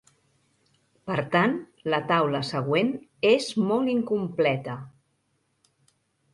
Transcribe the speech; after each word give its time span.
Per 1.09 1.17
tant, 1.35 1.53
la 1.95 1.99
taula 2.13 2.41
següent 2.49 2.91
és 3.35 3.53
molt 3.69 3.95
incompleta. 3.97 4.81